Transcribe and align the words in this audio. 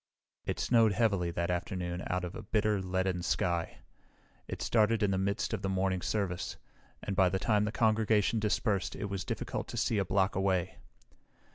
It 0.47 0.59
snowed 0.59 0.93
heavily 0.93 1.29
that 1.29 1.51
afternoon 1.51 2.03
out 2.07 2.23
of 2.25 2.33
a 2.33 2.41
bitter, 2.41 2.81
leaden 2.81 3.21
sky. 3.21 3.77
It 4.47 4.63
started 4.63 5.03
in 5.03 5.11
the 5.11 5.19
midst 5.19 5.53
of 5.53 5.61
the 5.61 5.69
morning 5.69 6.01
service, 6.01 6.57
and 7.03 7.15
by 7.15 7.29
the 7.29 7.37
time 7.37 7.65
the 7.65 7.71
congregation 7.71 8.39
dispersed 8.39 8.95
it 8.95 9.11
was 9.11 9.23
difficult 9.23 9.67
to 9.67 9.77
see 9.77 9.99
a 9.99 10.03
block 10.05 10.35
away. 10.35 10.79